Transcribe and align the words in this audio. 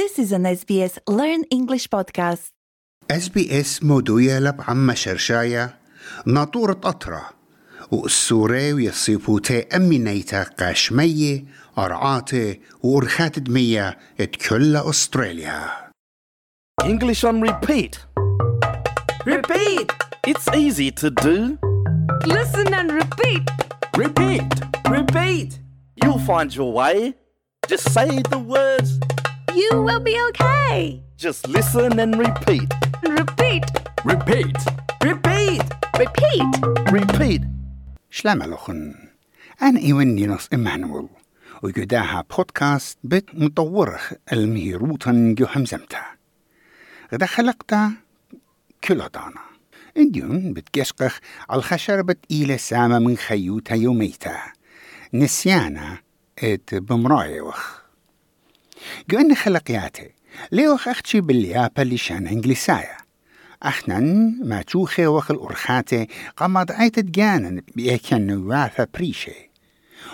This 0.00 0.18
is 0.18 0.32
an 0.32 0.44
SBS 0.44 0.94
Learn 1.06 1.42
English 1.50 1.86
podcast. 1.90 2.52
اس 3.10 3.82
مودوية 3.82 4.38
لب 4.38 4.60
عم 4.68 4.94
شرشاية 4.94 5.78
ناطورة 6.26 6.80
أطرة 6.84 7.30
والسوري 7.90 8.72
ويصيبوتي 8.72 9.62
أمي 9.76 9.98
نيتا 9.98 10.42
قاشمية 10.42 11.44
أرعاتي 11.78 12.60
وأرخات 12.82 13.38
دمية 13.38 13.98
اتكل 14.20 14.76
أستراليا 14.76 15.90
English 16.84 17.24
on 17.24 17.40
repeat. 17.42 17.98
Repeat! 19.26 19.92
It's 20.26 20.48
easy 20.56 20.90
to 20.90 21.10
do. 21.10 21.58
Listen 22.26 22.72
and 22.72 22.90
repeat. 22.92 23.42
Repeat! 23.96 24.50
Repeat! 24.88 25.58
You'll 26.02 26.24
find 26.30 26.54
your 26.54 26.72
way. 26.72 27.14
Just 27.68 27.92
say 27.92 28.22
the 28.30 28.38
words. 28.38 29.09
You 29.54 29.82
will 29.82 30.00
be 30.00 30.14
okay. 30.28 31.02
Just 31.16 31.48
listen 31.48 31.98
and 31.98 32.16
repeat. 32.18 32.70
Repeat. 33.02 33.64
Repeat! 34.04 34.56
Repeat! 35.02 35.62
Repeat. 35.98 36.50
Repeat. 36.92 37.42
شلام 38.10 38.42
لخن 38.42 38.94
أنا 39.62 39.80
إيوان 39.80 40.14
نينوس 40.14 40.48
إمانويل 40.54 41.08
ويقداها 41.62 42.24
بودكاست 42.36 42.98
بيت 43.04 43.26
مطورخ 43.34 44.12
المهيروتن 44.32 45.34
جو 45.34 45.46
همزمتا 45.46 46.02
غدا 47.14 47.26
خلقتا 47.26 47.92
كلودانا 48.84 49.40
انديون 49.96 50.52
بتقشقخ 50.52 51.20
على 51.50 51.62
خشربة 51.62 52.16
إيلة 52.30 52.56
سامة 52.56 52.98
من 52.98 53.16
خيوتا 53.16 53.74
يوميتا 53.74 54.36
نسيانا 55.14 55.98
ات 56.44 56.74
بمرايوخ 56.74 57.79
جو 59.10 59.18
أن 59.18 59.34
خلقياتي 59.34 60.10
ليوخ 60.52 60.88
أختشي 60.88 61.20
بالليابة 61.20 61.82
اللي 61.82 61.96
شان 61.96 62.26
إنجليسايا. 62.26 62.96
أحنن 63.66 64.34
ما 64.44 64.62
تشوخي 64.62 65.06
وخ 65.06 65.30
الأرخاتي 65.30 66.06
قمض 66.36 66.72
عيت 66.72 66.98
جانن 66.98 67.62
بيكن 67.76 68.26
نوافة 68.26 68.86
بريشي. 68.94 69.50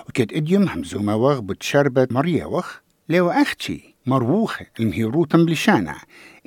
وكد 0.08 0.33
إديوم 0.33 0.69
همزومة 0.69 1.17
وغ 1.17 1.41
بتشربة 1.41 2.06
مريا 2.11 2.47
وخ. 2.47 2.80
لو 3.08 3.30
أختشي 3.30 3.94
مروخة 4.06 4.67
المهيروتن 4.80 5.47
بلشانا 5.47 5.97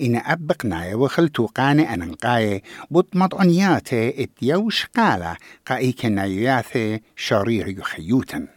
إن 0.02 0.16
أبقنا 0.16 0.96
وخل 0.96 1.30
توقاني 1.30 1.94
أننقاي 1.94 2.64
بطمط 2.92 3.36
عنياتي 3.36 4.24
اتيوش 4.24 4.86
قالة 4.86 5.38
قايك 5.66 6.06
ناياثي 6.06 7.02
شرير 7.16 7.68
يخيوتن 7.68 8.48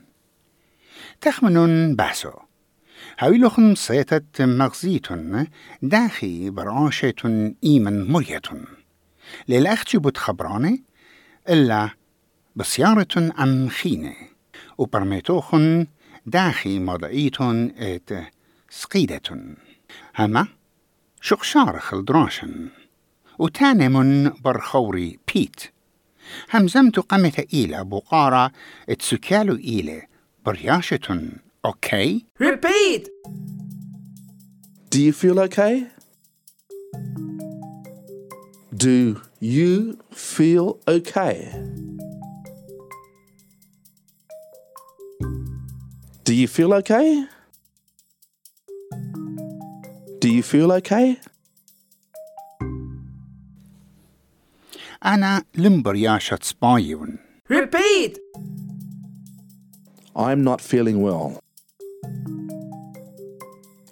تخمنون 1.20 1.96
باسو. 1.96 2.30
هاويلوخن 3.18 3.74
صيتت 3.74 4.42
مغزيتن 4.42 5.46
داخي 5.82 6.50
برعاشة 6.50 7.54
إيمن 7.64 8.12
مريتن 8.12 8.64
للأختي 9.48 9.98
بتخبراني 9.98 10.82
إلا 11.48 11.90
بسيارة 12.56 13.32
أم 13.42 13.68
خينة. 13.68 14.14
وبرميتوخن 14.78 15.86
داخي 16.26 16.78
مضعيتن 16.78 17.72
إت 17.76 18.24
سقيدة 18.70 19.22
هما 20.18 20.48
شقشارخ 21.20 21.94
الدراشن 21.94 22.68
وتاني 23.38 23.88
من 23.88 24.30
برخوري 24.44 25.18
بيت. 25.34 25.60
همزمت 26.54 26.98
قمة 26.98 27.44
إيلة 27.54 27.82
بقارة 27.82 28.52
اتسكالو 28.88 29.56
إيلة 29.56 30.02
برياشة 30.46 31.30
okay? 31.64 32.24
Repeat! 32.38 33.08
Do 34.90 35.00
you 35.00 35.12
feel 35.12 35.40
okay? 35.40 35.86
Do 38.74 39.20
you 39.40 39.98
feel 40.10 40.78
okay? 40.88 41.52
Do 46.24 46.34
you 46.34 46.48
feel 46.48 46.74
okay? 46.74 47.26
Do 50.20 50.28
you 50.28 50.42
feel 50.42 50.72
okay? 50.72 51.18
Anna 55.02 55.42
Lumberjashat 55.54 56.42
Spayun. 56.42 57.18
Repeat! 57.48 58.18
I'm 60.14 60.44
not 60.44 60.60
feeling 60.60 61.02
well. 61.02 61.42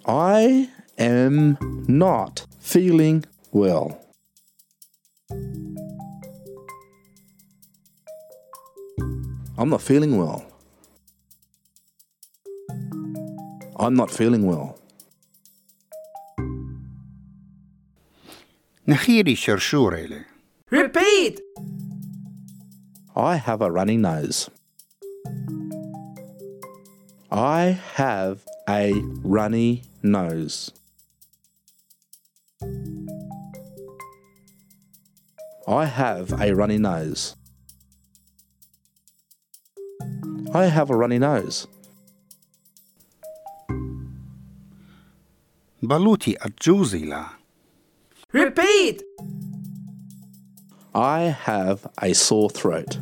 I 0.06 0.68
am 0.98 1.58
not 1.88 2.46
feeling 2.60 3.24
well. 3.52 4.00
I'm 9.58 9.70
not 9.70 9.82
feeling 9.82 10.18
well. 10.18 10.44
I'm 13.78 13.94
not 13.94 14.10
feeling 14.10 14.46
well. 14.46 14.78
نخيري 18.88 19.36
شرشوريلي 19.36 20.24
Repeat! 20.70 21.40
I 23.16 23.36
have 23.36 23.62
a 23.62 23.70
runny 23.70 23.96
nose. 23.96 24.50
I 27.30 27.78
have 27.94 28.44
a 28.68 28.92
runny 29.22 29.82
knows. 30.03 30.71
I 35.67 35.85
have 35.85 36.41
a 36.41 36.53
runny 36.53 36.77
nose. 36.77 37.35
I 40.53 40.65
have 40.65 40.89
a 40.89 40.95
runny 40.95 41.19
nose. 41.19 41.67
Baluti 45.81 46.37
Ajuzila. 46.37 47.31
Repeat! 48.31 49.03
I 50.93 51.21
have 51.21 51.87
a 52.01 52.13
sore 52.13 52.49
throat. 52.49 52.97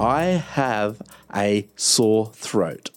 I 0.00 0.24
have 0.24 1.02
a 1.34 1.68
sore 1.76 2.32
throat. 2.32 2.90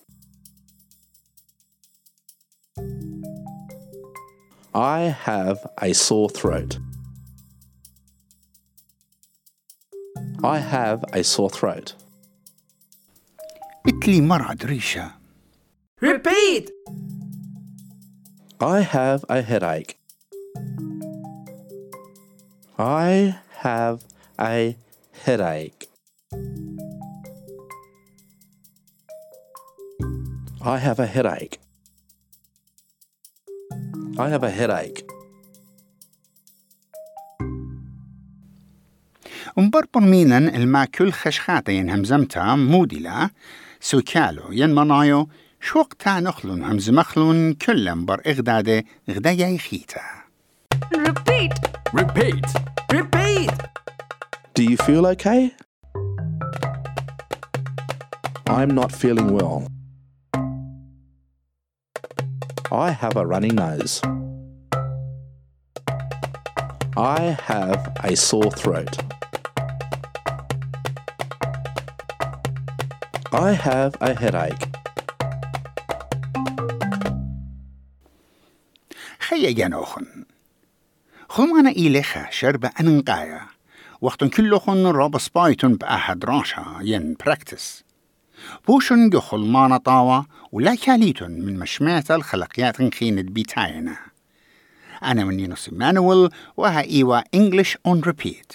I 4.75 5.01
have 5.29 5.67
a 5.81 5.93
sore 5.95 6.29
throat. 6.29 6.79
I 10.45 10.59
have 10.59 11.05
a 11.13 11.23
sore 11.25 11.51
throat. 11.51 11.95
اتلي 13.89 14.21
مرض 14.21 14.65
ريشة 14.65 15.13
Repeat! 16.01 16.71
I 18.61 18.81
have 18.81 19.25
a 19.29 19.43
headache. 19.43 19.99
I 22.79 23.39
have 23.65 24.05
a 24.39 24.77
headache. 25.25 25.89
I 30.63 30.79
have 30.79 30.99
a 30.99 31.07
headache. 31.07 31.59
I 34.22 34.30
have 34.30 34.44
a 34.44 34.52
headache. 34.52 35.04
ومبربر 39.58 40.00
مينا 40.00 40.38
الما 40.38 40.86
كل 40.86 41.12
خشخاتة 41.12 41.72
ين 41.72 41.90
همزمتا 41.90 42.56
مودلا 42.56 43.30
سوكالو 43.80 44.52
ين 44.52 44.76
منايو 44.76 45.30
شوقتا 45.62 46.20
نخلون 46.20 46.64
همز 46.64 46.90
مخلون 46.90 47.54
كلم 47.54 48.06
بر 48.06 48.22
إغدادة 48.28 48.84
غدايا 49.10 49.48
يخيتا 49.48 50.02
Repeat. 50.96 51.54
Repeat! 51.94 52.48
Repeat! 52.92 53.58
Do 54.54 54.64
you 54.64 54.78
feel 54.78 55.06
okay? 55.14 55.54
I'm 58.48 58.72
not 58.82 58.92
feeling 58.92 59.30
well. 59.34 59.68
I 62.73 62.91
have 62.91 63.17
a 63.17 63.27
runny 63.27 63.51
nose. 63.51 64.01
I 66.97 67.37
have 67.51 67.83
a 68.05 68.17
sore 68.17 68.51
throat. 68.51 68.95
I 73.33 73.53
have 73.53 73.95
a 74.01 74.15
headache. 74.15 74.65
خيا 79.21 79.51
جانوخن 79.51 80.25
خمانا 81.29 81.71
إيليخا 81.71 82.31
شربة 82.31 82.71
أننقايا 82.81 83.41
وقت 84.01 84.25
كلخن 84.25 84.87
راب 84.87 85.19
سبايتون 85.19 85.75
بأحد 85.75 86.25
راشا 86.25 86.79
ين 86.81 87.17
براكتس 87.25 87.85
بوشن 88.68 89.10
جخل 89.10 89.40
مانا 89.40 89.78
طاوة 89.78 90.26
ولا 90.52 90.76
كاليتون 90.76 91.32
من 91.32 91.60
مشمات 91.60 92.12
الخلقيات 92.12 92.94
خينة 92.96 93.22
بيتاينا 93.22 93.98
أنا 95.04 95.26
من 95.26 95.40
يونس 95.40 95.70
مانويل 95.74 96.30
وها 96.58 96.82
إيوا 96.82 97.22
إنجليش 97.36 97.78
أون 97.86 98.02
ريبيت 98.02 98.54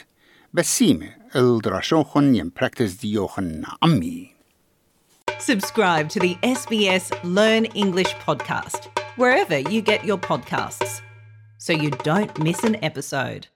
بس 0.52 0.78
سيمة 0.78 1.08
الدراشوخن 1.36 2.34
ين 2.34 2.52
براكتس 2.56 2.92
ديوخن 2.92 3.62
عمي 3.82 4.36
Subscribe 5.38 6.08
to 6.08 6.18
the 6.18 6.34
SBS 6.42 7.12
Learn 7.22 7.66
English 7.74 8.12
podcast 8.26 8.88
wherever 9.16 9.58
you 9.58 9.82
get 9.82 10.04
your 10.04 10.18
podcasts 10.18 11.02
so 11.58 11.72
you 11.72 11.90
don't 11.90 12.38
miss 12.38 12.64
an 12.64 12.76
episode. 12.82 13.48